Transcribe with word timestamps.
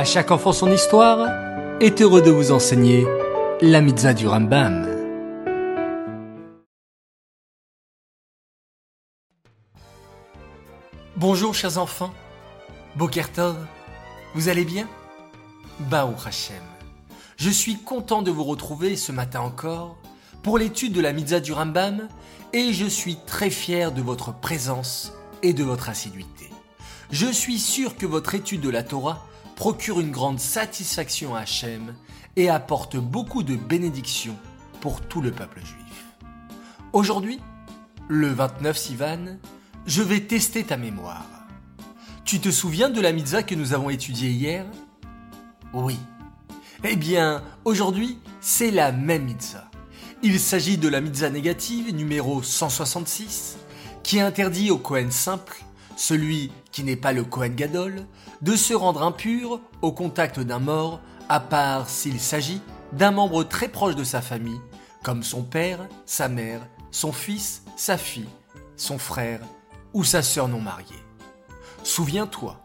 À 0.00 0.04
chaque 0.04 0.30
enfant 0.30 0.54
son 0.54 0.72
histoire 0.72 1.28
est 1.78 2.00
heureux 2.00 2.22
de 2.22 2.30
vous 2.30 2.52
enseigner 2.52 3.06
la 3.60 3.82
mitzvah 3.82 4.14
du 4.14 4.26
Rambam. 4.26 4.88
Bonjour 11.16 11.54
chers 11.54 11.76
enfants, 11.76 12.14
Bokertov, 12.96 13.58
vous 14.34 14.48
allez 14.48 14.64
bien? 14.64 14.88
Baou 15.80 16.14
Hashem, 16.24 16.56
je 17.36 17.50
suis 17.50 17.76
content 17.76 18.22
de 18.22 18.30
vous 18.30 18.44
retrouver 18.44 18.96
ce 18.96 19.12
matin 19.12 19.40
encore 19.40 19.98
pour 20.42 20.56
l'étude 20.56 20.94
de 20.94 21.02
la 21.02 21.12
mitzvah 21.12 21.40
du 21.40 21.52
Rambam 21.52 22.08
et 22.54 22.72
je 22.72 22.86
suis 22.86 23.18
très 23.26 23.50
fier 23.50 23.92
de 23.92 24.00
votre 24.00 24.32
présence 24.32 25.12
et 25.42 25.52
de 25.52 25.62
votre 25.62 25.90
assiduité. 25.90 26.48
Je 27.10 27.26
suis 27.26 27.58
sûr 27.58 27.98
que 27.98 28.06
votre 28.06 28.34
étude 28.34 28.62
de 28.62 28.70
la 28.70 28.82
Torah 28.82 29.26
procure 29.60 30.00
une 30.00 30.10
grande 30.10 30.40
satisfaction 30.40 31.34
à 31.34 31.40
Hachem 31.40 31.94
et 32.34 32.48
apporte 32.48 32.96
beaucoup 32.96 33.42
de 33.42 33.56
bénédictions 33.56 34.38
pour 34.80 35.02
tout 35.02 35.20
le 35.20 35.32
peuple 35.32 35.58
juif. 35.58 36.06
Aujourd'hui, 36.94 37.40
le 38.08 38.28
29 38.28 38.74
Sivan, 38.74 39.36
je 39.84 40.00
vais 40.00 40.20
tester 40.20 40.64
ta 40.64 40.78
mémoire. 40.78 41.26
Tu 42.24 42.40
te 42.40 42.50
souviens 42.50 42.88
de 42.88 43.02
la 43.02 43.12
mitzvah 43.12 43.42
que 43.42 43.54
nous 43.54 43.74
avons 43.74 43.90
étudiée 43.90 44.30
hier? 44.30 44.64
Oui. 45.74 45.98
Eh 46.82 46.96
bien, 46.96 47.42
aujourd'hui, 47.66 48.18
c'est 48.40 48.70
la 48.70 48.92
même 48.92 49.24
mitzvah. 49.24 49.70
Il 50.22 50.40
s'agit 50.40 50.78
de 50.78 50.88
la 50.88 51.02
mitzvah 51.02 51.28
négative 51.28 51.94
numéro 51.94 52.42
166, 52.42 53.58
qui 54.04 54.20
interdit 54.20 54.70
au 54.70 54.78
Kohen 54.78 55.10
simple 55.10 55.62
celui 56.00 56.50
qui 56.72 56.82
n'est 56.82 56.96
pas 56.96 57.12
le 57.12 57.24
Kohen 57.24 57.54
Gadol, 57.54 58.06
de 58.40 58.56
se 58.56 58.72
rendre 58.72 59.02
impur 59.02 59.60
au 59.82 59.92
contact 59.92 60.40
d'un 60.40 60.58
mort, 60.58 60.98
à 61.28 61.40
part 61.40 61.90
s'il 61.90 62.18
s'agit 62.18 62.62
d'un 62.94 63.10
membre 63.10 63.44
très 63.44 63.68
proche 63.68 63.96
de 63.96 64.02
sa 64.02 64.22
famille, 64.22 64.62
comme 65.04 65.22
son 65.22 65.42
père, 65.42 65.86
sa 66.06 66.28
mère, 66.28 66.66
son 66.90 67.12
fils, 67.12 67.64
sa 67.76 67.98
fille, 67.98 68.30
son 68.76 68.96
frère 68.96 69.40
ou 69.92 70.02
sa 70.02 70.22
sœur 70.22 70.48
non 70.48 70.62
mariée. 70.62 71.04
Souviens-toi 71.82 72.58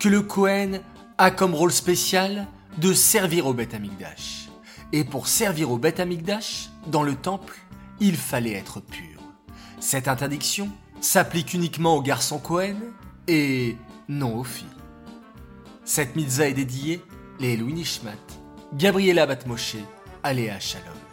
que 0.00 0.08
le 0.08 0.22
Kohen 0.22 0.80
a 1.18 1.30
comme 1.30 1.54
rôle 1.54 1.72
spécial 1.72 2.48
de 2.78 2.92
servir 2.92 3.46
au 3.46 3.54
Beth 3.54 3.74
Amikdash. 3.74 4.48
Et 4.90 5.04
pour 5.04 5.28
servir 5.28 5.70
au 5.70 5.78
Beth 5.78 6.00
Amikdash, 6.00 6.70
dans 6.88 7.04
le 7.04 7.14
temple, 7.14 7.60
il 8.00 8.16
fallait 8.16 8.54
être 8.54 8.80
pur. 8.80 9.20
Cette 9.78 10.08
interdiction 10.08 10.68
s'applique 11.02 11.52
uniquement 11.52 11.96
aux 11.96 12.02
garçons 12.02 12.38
Cohen 12.38 12.76
et 13.28 13.76
non 14.08 14.38
aux 14.38 14.44
filles. 14.44 14.66
Cette 15.84 16.16
mitzvah 16.16 16.48
est 16.48 16.54
dédiée 16.54 17.02
les 17.40 17.56
Louis 17.56 17.74
Nishmat, 17.74 18.12
Gabriela 18.74 19.26
Batmoshe, 19.26 19.76
Aléa 20.22 20.58
Shalom. 20.60 21.11